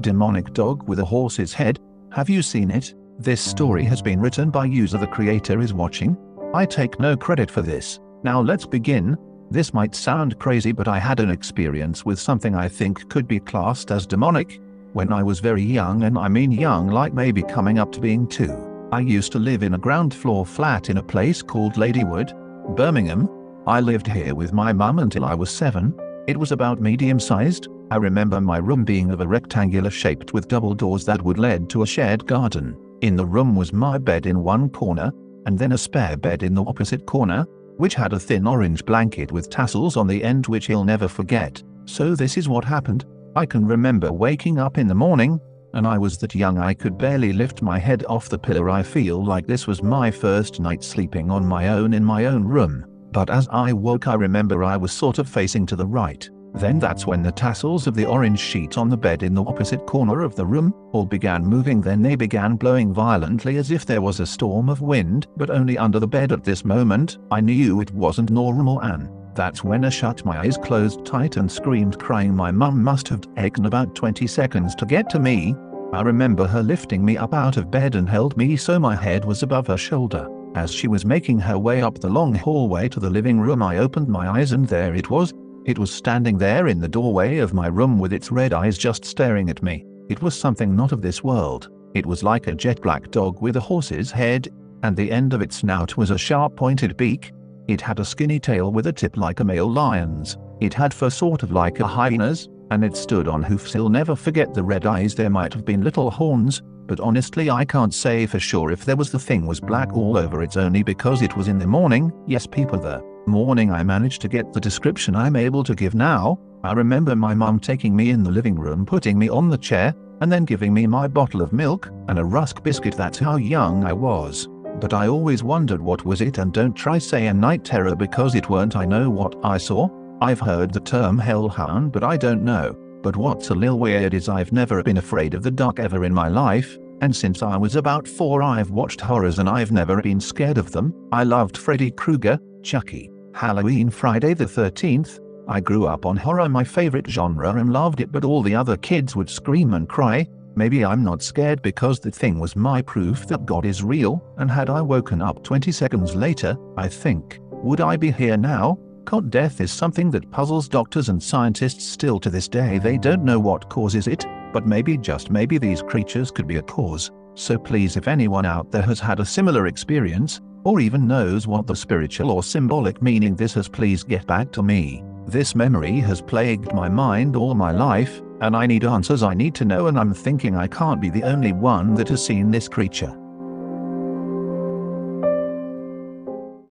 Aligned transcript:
Demonic 0.00 0.52
dog 0.54 0.88
with 0.88 0.98
a 0.98 1.04
horse's 1.04 1.52
head. 1.52 1.78
Have 2.12 2.30
you 2.30 2.42
seen 2.42 2.70
it? 2.70 2.94
This 3.18 3.40
story 3.40 3.84
has 3.84 4.00
been 4.00 4.20
written 4.20 4.50
by 4.50 4.64
user 4.64 4.96
the 4.96 5.06
creator 5.06 5.60
is 5.60 5.74
watching. 5.74 6.16
I 6.54 6.64
take 6.64 6.98
no 6.98 7.16
credit 7.16 7.50
for 7.50 7.62
this. 7.62 8.00
Now 8.22 8.40
let's 8.40 8.66
begin. 8.66 9.16
This 9.50 9.74
might 9.74 9.94
sound 9.94 10.38
crazy 10.38 10.72
but 10.72 10.88
I 10.88 10.98
had 10.98 11.20
an 11.20 11.30
experience 11.30 12.04
with 12.04 12.18
something 12.18 12.54
I 12.54 12.68
think 12.68 13.08
could 13.10 13.28
be 13.28 13.40
classed 13.40 13.90
as 13.90 14.06
demonic. 14.06 14.60
When 14.92 15.12
I 15.12 15.22
was 15.22 15.40
very 15.40 15.62
young 15.62 16.02
and 16.04 16.18
I 16.18 16.28
mean 16.28 16.50
young 16.50 16.88
like 16.88 17.14
maybe 17.14 17.42
coming 17.42 17.78
up 17.78 17.92
to 17.92 18.00
being 18.00 18.26
two, 18.26 18.88
I 18.92 19.00
used 19.00 19.32
to 19.32 19.38
live 19.38 19.62
in 19.62 19.74
a 19.74 19.78
ground 19.78 20.12
floor 20.12 20.44
flat 20.44 20.90
in 20.90 20.96
a 20.96 21.02
place 21.02 21.42
called 21.42 21.74
Ladywood, 21.74 22.34
Birmingham. 22.74 23.28
I 23.70 23.78
lived 23.78 24.08
here 24.08 24.34
with 24.34 24.52
my 24.52 24.72
mum 24.72 24.98
until 24.98 25.24
I 25.24 25.32
was 25.32 25.48
seven. 25.48 25.94
It 26.26 26.36
was 26.36 26.50
about 26.50 26.80
medium 26.80 27.20
sized, 27.20 27.68
I 27.92 27.98
remember 27.98 28.40
my 28.40 28.58
room 28.58 28.82
being 28.82 29.12
of 29.12 29.20
a 29.20 29.28
rectangular 29.28 29.90
shaped 29.90 30.34
with 30.34 30.48
double 30.48 30.74
doors 30.74 31.04
that 31.04 31.22
would 31.22 31.38
lead 31.38 31.70
to 31.70 31.84
a 31.84 31.86
shared 31.86 32.26
garden. 32.26 32.76
In 33.02 33.14
the 33.14 33.24
room 33.24 33.54
was 33.54 33.72
my 33.72 33.96
bed 33.96 34.26
in 34.26 34.42
one 34.42 34.70
corner, 34.70 35.12
and 35.46 35.56
then 35.56 35.70
a 35.70 35.78
spare 35.78 36.16
bed 36.16 36.42
in 36.42 36.52
the 36.52 36.64
opposite 36.64 37.06
corner, 37.06 37.46
which 37.76 37.94
had 37.94 38.12
a 38.12 38.18
thin 38.18 38.44
orange 38.44 38.84
blanket 38.84 39.30
with 39.30 39.50
tassels 39.50 39.96
on 39.96 40.08
the 40.08 40.24
end 40.24 40.48
which 40.48 40.66
he'll 40.66 40.82
never 40.82 41.06
forget. 41.06 41.62
So 41.84 42.16
this 42.16 42.36
is 42.36 42.48
what 42.48 42.64
happened. 42.64 43.04
I 43.36 43.46
can 43.46 43.64
remember 43.64 44.12
waking 44.12 44.58
up 44.58 44.78
in 44.78 44.88
the 44.88 44.96
morning, 44.96 45.38
and 45.74 45.86
I 45.86 45.96
was 45.96 46.18
that 46.18 46.34
young 46.34 46.58
I 46.58 46.74
could 46.74 46.98
barely 46.98 47.32
lift 47.32 47.62
my 47.62 47.78
head 47.78 48.04
off 48.08 48.28
the 48.30 48.36
pillow. 48.36 48.68
I 48.68 48.82
feel 48.82 49.24
like 49.24 49.46
this 49.46 49.68
was 49.68 49.80
my 49.80 50.10
first 50.10 50.58
night 50.58 50.82
sleeping 50.82 51.30
on 51.30 51.46
my 51.46 51.68
own 51.68 51.94
in 51.94 52.04
my 52.04 52.24
own 52.24 52.42
room. 52.42 52.84
But 53.12 53.30
as 53.30 53.48
I 53.50 53.72
woke 53.72 54.06
I 54.06 54.14
remember 54.14 54.64
I 54.64 54.76
was 54.76 54.92
sort 54.92 55.18
of 55.18 55.28
facing 55.28 55.66
to 55.66 55.76
the 55.76 55.86
right. 55.86 56.28
Then 56.54 56.78
that's 56.78 57.06
when 57.06 57.22
the 57.22 57.30
tassels 57.30 57.86
of 57.86 57.94
the 57.94 58.06
orange 58.06 58.40
sheet 58.40 58.76
on 58.76 58.88
the 58.88 58.96
bed 58.96 59.22
in 59.22 59.34
the 59.34 59.44
opposite 59.44 59.86
corner 59.86 60.22
of 60.22 60.34
the 60.34 60.44
room 60.44 60.74
all 60.92 61.06
began 61.06 61.44
moving 61.44 61.80
then 61.80 62.02
they 62.02 62.16
began 62.16 62.56
blowing 62.56 62.92
violently 62.92 63.56
as 63.56 63.70
if 63.70 63.86
there 63.86 64.02
was 64.02 64.18
a 64.18 64.26
storm 64.26 64.68
of 64.68 64.80
wind 64.80 65.28
but 65.36 65.50
only 65.50 65.78
under 65.78 66.00
the 66.00 66.08
bed 66.08 66.32
at 66.32 66.42
this 66.42 66.64
moment 66.64 67.18
I 67.30 67.40
knew 67.40 67.80
it 67.80 67.92
wasn't 67.92 68.30
normal 68.30 68.80
and 68.80 69.08
that's 69.34 69.62
when 69.62 69.84
I 69.84 69.90
shut 69.90 70.24
my 70.24 70.40
eyes 70.40 70.58
closed 70.58 71.04
tight 71.06 71.36
and 71.36 71.50
screamed 71.50 71.98
crying 72.00 72.34
my 72.34 72.50
mum 72.50 72.82
must 72.82 73.06
have 73.08 73.32
taken 73.36 73.66
about 73.66 73.94
20 73.94 74.26
seconds 74.26 74.74
to 74.74 74.86
get 74.86 75.08
to 75.10 75.20
me. 75.20 75.54
I 75.92 76.02
remember 76.02 76.46
her 76.46 76.62
lifting 76.62 77.04
me 77.04 77.16
up 77.16 77.32
out 77.32 77.56
of 77.56 77.70
bed 77.70 77.94
and 77.94 78.08
held 78.08 78.36
me 78.36 78.56
so 78.56 78.78
my 78.78 78.96
head 78.96 79.24
was 79.24 79.42
above 79.42 79.68
her 79.68 79.76
shoulder. 79.76 80.28
As 80.54 80.72
she 80.72 80.88
was 80.88 81.04
making 81.04 81.38
her 81.38 81.58
way 81.58 81.80
up 81.80 82.00
the 82.00 82.08
long 82.08 82.34
hallway 82.34 82.88
to 82.88 83.00
the 83.00 83.08
living 83.08 83.38
room 83.38 83.62
I 83.62 83.78
opened 83.78 84.08
my 84.08 84.28
eyes 84.28 84.52
and 84.52 84.66
there 84.66 84.94
it 84.94 85.08
was, 85.08 85.32
it 85.64 85.78
was 85.78 85.92
standing 85.92 86.38
there 86.38 86.66
in 86.66 86.80
the 86.80 86.88
doorway 86.88 87.38
of 87.38 87.54
my 87.54 87.68
room 87.68 87.98
with 87.98 88.12
its 88.12 88.32
red 88.32 88.52
eyes 88.52 88.76
just 88.76 89.04
staring 89.04 89.48
at 89.48 89.62
me. 89.62 89.84
It 90.08 90.22
was 90.22 90.38
something 90.38 90.74
not 90.74 90.90
of 90.90 91.02
this 91.02 91.22
world. 91.22 91.68
It 91.94 92.04
was 92.04 92.24
like 92.24 92.48
a 92.48 92.54
jet 92.54 92.80
black 92.82 93.10
dog 93.10 93.40
with 93.40 93.56
a 93.56 93.60
horse's 93.60 94.10
head, 94.10 94.48
and 94.82 94.96
the 94.96 95.10
end 95.10 95.34
of 95.34 95.42
its 95.42 95.56
snout 95.56 95.96
was 95.96 96.10
a 96.10 96.18
sharp 96.18 96.56
pointed 96.56 96.96
beak. 96.96 97.32
It 97.68 97.80
had 97.80 98.00
a 98.00 98.04
skinny 98.04 98.40
tail 98.40 98.72
with 98.72 98.88
a 98.88 98.92
tip 98.92 99.16
like 99.16 99.38
a 99.38 99.44
male 99.44 99.70
lion's. 99.70 100.36
It 100.60 100.74
had 100.74 100.92
fur 100.92 101.10
sort 101.10 101.44
of 101.44 101.52
like 101.52 101.78
a 101.78 101.86
hyena's, 101.86 102.48
and 102.70 102.84
it 102.84 102.96
stood 102.96 103.28
on 103.28 103.42
hoofs. 103.42 103.72
He'll 103.72 103.88
never 103.88 104.16
forget 104.16 104.54
the 104.54 104.62
red 104.62 104.86
eyes. 104.86 105.14
There 105.14 105.30
might 105.30 105.52
have 105.52 105.64
been 105.64 105.82
little 105.82 106.10
horns, 106.10 106.62
but 106.86 107.00
honestly 107.00 107.50
I 107.50 107.64
can't 107.64 107.94
say 107.94 108.26
for 108.26 108.40
sure 108.40 108.72
if 108.72 108.84
there 108.84 108.96
was 108.96 109.12
the 109.12 109.18
thing 109.18 109.46
was 109.46 109.60
black 109.60 109.92
all 109.92 110.16
over 110.16 110.42
it's 110.42 110.56
only 110.56 110.82
because 110.82 111.22
it 111.22 111.36
was 111.36 111.48
in 111.48 111.58
the 111.58 111.66
morning. 111.66 112.12
Yes 112.26 112.46
people 112.46 112.78
the 112.78 113.02
morning 113.26 113.70
I 113.70 113.82
managed 113.82 114.20
to 114.22 114.28
get 114.28 114.52
the 114.52 114.60
description 114.60 115.14
I'm 115.14 115.36
able 115.36 115.62
to 115.64 115.74
give 115.74 115.94
now. 115.94 116.38
I 116.64 116.72
remember 116.72 117.14
my 117.14 117.34
mum 117.34 117.60
taking 117.60 117.94
me 117.94 118.10
in 118.10 118.22
the 118.22 118.30
living 118.30 118.58
room 118.58 118.84
putting 118.84 119.18
me 119.18 119.28
on 119.28 119.48
the 119.48 119.58
chair, 119.58 119.94
and 120.20 120.30
then 120.30 120.44
giving 120.44 120.74
me 120.74 120.86
my 120.86 121.08
bottle 121.08 121.42
of 121.42 121.52
milk 121.52 121.88
and 122.08 122.18
a 122.18 122.24
rusk 122.24 122.62
biscuit 122.62 122.96
that's 122.96 123.18
how 123.18 123.36
young 123.36 123.84
I 123.84 123.92
was. 123.92 124.48
But 124.80 124.92
I 124.92 125.08
always 125.08 125.42
wondered 125.42 125.80
what 125.80 126.04
was 126.04 126.20
it 126.20 126.38
and 126.38 126.52
don't 126.52 126.74
try 126.74 126.98
say 126.98 127.26
a 127.26 127.34
night 127.34 127.64
terror 127.64 127.94
because 127.94 128.34
it 128.34 128.48
weren't 128.48 128.76
I 128.76 128.84
know 128.84 129.10
what 129.10 129.36
I 129.42 129.58
saw. 129.58 129.88
I've 130.22 130.40
heard 130.40 130.72
the 130.72 130.80
term 130.80 131.18
hellhound 131.18 131.92
but 131.92 132.04
I 132.04 132.18
don't 132.18 132.44
know. 132.44 132.76
But 133.02 133.16
what's 133.16 133.48
a 133.48 133.54
little 133.54 133.78
weird 133.78 134.12
is 134.12 134.28
I've 134.28 134.52
never 134.52 134.82
been 134.82 134.98
afraid 134.98 135.32
of 135.32 135.42
the 135.42 135.50
dark 135.50 135.78
ever 135.78 136.04
in 136.04 136.12
my 136.12 136.28
life, 136.28 136.76
and 137.00 137.14
since 137.16 137.42
I 137.42 137.56
was 137.56 137.76
about 137.76 138.06
four 138.06 138.42
I've 138.42 138.70
watched 138.70 139.00
horrors 139.00 139.38
and 139.38 139.48
I've 139.48 139.72
never 139.72 140.02
been 140.02 140.20
scared 140.20 140.58
of 140.58 140.72
them. 140.72 140.94
I 141.10 141.24
loved 141.24 141.56
Freddy 141.56 141.90
Krueger, 141.90 142.38
Chucky, 142.62 143.10
Halloween 143.34 143.88
Friday 143.88 144.34
the 144.34 144.44
13th. 144.44 145.20
I 145.48 145.60
grew 145.60 145.86
up 145.86 146.04
on 146.04 146.18
horror 146.18 146.50
my 146.50 146.64
favorite 146.64 147.08
genre 147.08 147.54
and 147.54 147.72
loved 147.72 148.02
it 148.02 148.12
but 148.12 148.24
all 148.24 148.42
the 148.42 148.54
other 148.54 148.76
kids 148.76 149.16
would 149.16 149.30
scream 149.30 149.72
and 149.72 149.88
cry. 149.88 150.26
Maybe 150.54 150.84
I'm 150.84 151.02
not 151.02 151.22
scared 151.22 151.62
because 151.62 151.98
the 151.98 152.10
thing 152.10 152.38
was 152.38 152.54
my 152.56 152.82
proof 152.82 153.26
that 153.28 153.46
God 153.46 153.64
is 153.64 153.82
real, 153.82 154.22
and 154.36 154.50
had 154.50 154.68
I 154.68 154.82
woken 154.82 155.22
up 155.22 155.42
20 155.44 155.72
seconds 155.72 156.14
later, 156.14 156.58
I 156.76 156.88
think, 156.88 157.38
would 157.50 157.80
I 157.80 157.96
be 157.96 158.10
here 158.10 158.36
now? 158.36 158.78
Cot 159.04 159.30
death 159.30 159.60
is 159.60 159.72
something 159.72 160.10
that 160.10 160.30
puzzles 160.30 160.68
doctors 160.68 161.08
and 161.08 161.22
scientists 161.22 161.84
still 161.84 162.20
to 162.20 162.30
this 162.30 162.48
day. 162.48 162.78
They 162.78 162.98
don't 162.98 163.24
know 163.24 163.40
what 163.40 163.68
causes 163.68 164.06
it, 164.06 164.26
but 164.52 164.66
maybe 164.66 164.96
just 164.96 165.30
maybe 165.30 165.58
these 165.58 165.82
creatures 165.82 166.30
could 166.30 166.46
be 166.46 166.56
a 166.56 166.62
cause. 166.62 167.10
So 167.34 167.58
please 167.58 167.96
if 167.96 168.08
anyone 168.08 168.46
out 168.46 168.70
there 168.70 168.82
has 168.82 169.00
had 169.00 169.20
a 169.20 169.24
similar 169.24 169.66
experience, 169.66 170.40
or 170.64 170.80
even 170.80 171.06
knows 171.06 171.46
what 171.46 171.66
the 171.66 171.74
spiritual 171.74 172.30
or 172.30 172.42
symbolic 172.42 173.00
meaning 173.00 173.34
this 173.34 173.54
has 173.54 173.68
please 173.68 174.02
get 174.02 174.26
back 174.26 174.52
to 174.52 174.62
me. 174.62 175.02
This 175.26 175.54
memory 175.54 176.00
has 176.00 176.20
plagued 176.20 176.72
my 176.74 176.88
mind 176.88 177.36
all 177.36 177.54
my 177.54 177.72
life, 177.72 178.20
and 178.40 178.56
I 178.56 178.66
need 178.66 178.84
answers 178.84 179.22
I 179.22 179.34
need 179.34 179.54
to 179.56 179.64
know 179.64 179.86
and 179.86 179.98
I'm 179.98 180.14
thinking 180.14 180.56
I 180.56 180.66
can't 180.66 181.00
be 181.00 181.10
the 181.10 181.24
only 181.24 181.52
one 181.52 181.94
that 181.94 182.08
has 182.08 182.24
seen 182.24 182.50
this 182.50 182.68
creature. 182.68 183.16